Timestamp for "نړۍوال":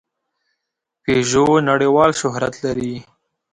1.69-2.11